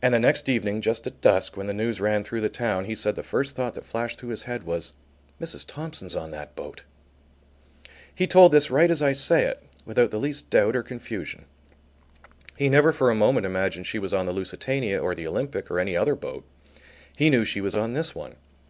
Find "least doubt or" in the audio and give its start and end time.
10.16-10.82